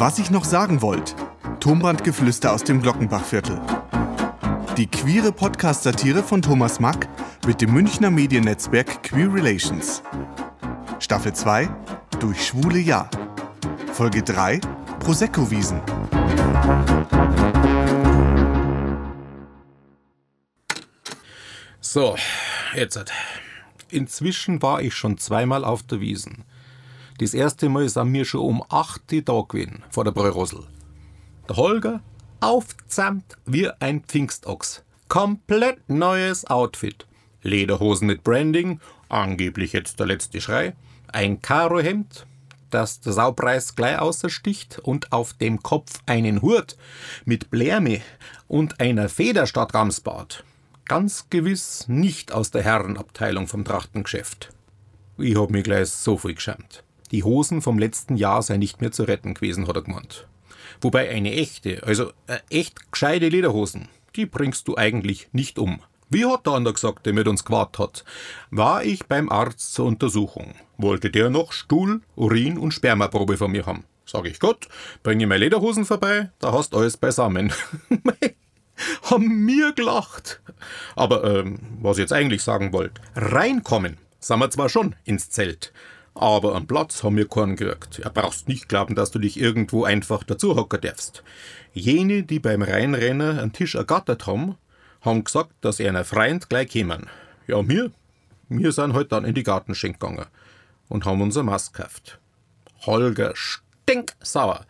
[0.00, 1.14] Was ich noch sagen wollte.
[1.60, 3.60] Tonbandgeflüster aus dem Glockenbachviertel.
[4.78, 7.06] Die queere Podcast-Satire von Thomas Mack
[7.46, 10.02] mit dem Münchner Mediennetzwerk Queer Relations.
[11.00, 11.68] Staffel 2
[12.18, 13.10] Durch schwule Ja.
[13.92, 14.62] Folge 3
[15.00, 15.82] Prosecco-Wiesen.
[21.82, 22.16] So,
[22.74, 23.04] jetzt.
[23.90, 26.46] Inzwischen war ich schon zweimal auf der Wiesen.
[27.20, 30.64] Das erste Mal an mir schon um 8 Uhr da gewesen, vor der Bräurosel.
[31.50, 32.00] Der Holger
[32.40, 34.82] aufzamt wie ein Pfingstochs.
[35.08, 37.06] Komplett neues Outfit.
[37.42, 38.80] Lederhosen mit Branding,
[39.10, 40.74] angeblich jetzt der letzte Schrei.
[41.12, 42.24] Ein Karohemd,
[42.70, 46.78] das der Saupreis gleich außersticht und auf dem Kopf einen Hut
[47.26, 48.00] mit Blärme
[48.48, 50.42] und einer Feder statt Ramsbart.
[50.86, 54.54] Ganz gewiss nicht aus der Herrenabteilung vom Trachtengeschäft.
[55.18, 56.82] Ich hab mich gleich so viel geschämt.
[57.10, 60.28] Die Hosen vom letzten Jahr sei nicht mehr zu retten gewesen, hat er gemeint.
[60.80, 65.80] Wobei eine echte, also äh, echt gescheite Lederhosen, die bringst du eigentlich nicht um.
[66.08, 68.04] Wie hat der andere gesagt, der mit uns gewartet hat?
[68.50, 70.54] War ich beim Arzt zur Untersuchung.
[70.76, 73.84] Wollte der noch Stuhl, Urin und Spermaprobe von mir haben.
[74.06, 74.66] Sag ich, Gott,
[75.04, 77.52] bringe meine Lederhosen vorbei, da hast alles beisammen.
[79.02, 80.40] haben mir gelacht.
[80.96, 85.72] Aber ähm, was ich jetzt eigentlich sagen wollte, reinkommen, sind wir zwar schon ins Zelt,
[86.14, 87.98] aber am Platz haben wir keinen gekriegt.
[87.98, 91.22] Ja, brauchst nicht glauben, dass du dich irgendwo einfach dazu hocken darfst.
[91.72, 94.56] Jene, die beim Reinrennen einen Tisch ergattert haben,
[95.02, 97.06] haben gesagt, dass er einer Freund gleich kämen.
[97.46, 97.90] Ja, wir,
[98.48, 100.26] wir sind halt dann in die Gartenschenk gegangen
[100.88, 102.18] und haben unser Mast gekauft.
[102.86, 104.66] Holger stinksauer.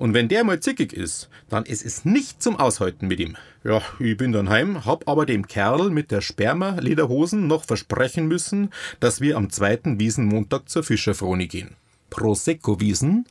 [0.00, 3.36] Und wenn der mal zickig ist, dann ist es nicht zum Aushalten mit ihm.
[3.62, 8.70] Ja, ich bin dann heim, hab aber dem Kerl mit der Sperma-Lederhosen noch versprechen müssen,
[8.98, 11.76] dass wir am zweiten Wiesenmontag zur Fischerfroni gehen.
[12.08, 13.26] Prosecco-Wiesen?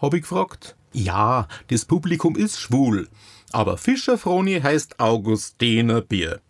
[0.00, 0.76] hab ich gefragt.
[0.94, 3.10] Ja, das Publikum ist schwul.
[3.52, 6.40] Aber Fischerfroni heißt Augustiner Bier.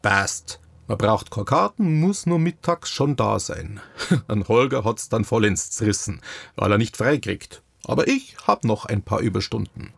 [0.00, 0.58] Passt.
[0.86, 3.80] Man braucht keine Karten, muss nur mittags schon da sein.
[4.26, 6.22] An Holger hat's dann vollends zerrissen,
[6.56, 7.62] weil er nicht freikriegt.
[7.88, 9.92] Aber ich hab noch ein paar Überstunden.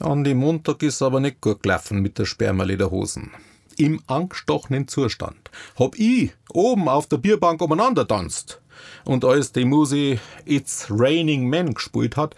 [0.00, 3.30] An dem Montag ist aber nicht gut gelaufen mit der Spermalederhosen.
[3.76, 8.62] Im angestochenen Zustand hab ich oben auf der Bierbank umeinander tanzt.
[9.04, 12.34] Und als die Musi It's Raining Men gespielt hat,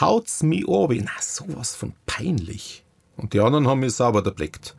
[0.00, 1.02] haut's mi obi.
[1.02, 2.84] Na, sowas von peinlich.
[3.16, 4.74] Und die anderen haben mich sauber erblickt.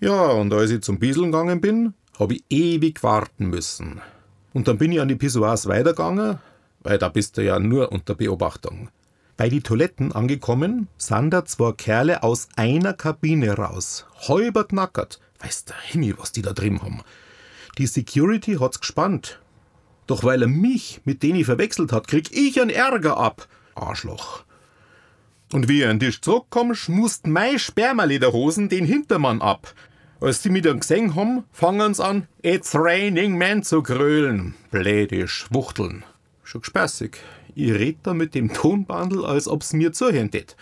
[0.00, 4.02] Ja, und als ich zum Bieseln gegangen bin, hab ich ewig warten müssen.
[4.52, 6.38] Und dann bin ich an die Pissoirs weitergegangen,
[6.84, 8.90] weil da bist du ja nur unter Beobachtung.
[9.36, 14.06] Bei die Toiletten angekommen, sind da zwei Kerle aus einer Kabine raus.
[14.28, 15.18] Halber knackert.
[15.40, 17.00] Weiß der Himmel, was die da drin haben.
[17.78, 19.40] Die Security hat's gespannt.
[20.06, 23.48] Doch weil er mich mit denen verwechselt hat, krieg ich einen Ärger ab.
[23.74, 24.44] Arschloch.
[25.52, 29.74] Und wie er an den Tisch zurückkommt, schmust mei Spermalederhosen den Hintermann ab.
[30.20, 34.54] Als die mich dann gesehen haben, fangen sie an, It's raining men zu grölen.
[34.70, 36.04] Bläde Schwuchteln
[36.44, 37.18] schon gespässig.
[37.54, 40.56] Ich red da mit dem Tonbandel, als ob's mir zuhören tät.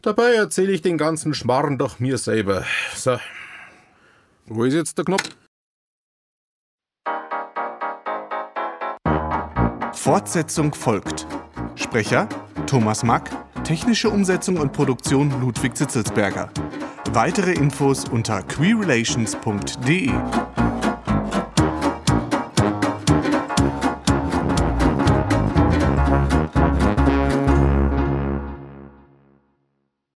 [0.00, 2.64] Dabei erzähle ich den ganzen Schmarrn doch mir selber.
[2.94, 3.18] So.
[4.46, 5.28] Wo ist jetzt der Knopf?
[9.92, 11.26] Fortsetzung folgt.
[11.76, 12.28] Sprecher
[12.66, 13.30] Thomas Mack,
[13.64, 16.50] technische Umsetzung und Produktion Ludwig Zitzelsberger.
[17.12, 20.10] Weitere Infos unter queerrelations.de.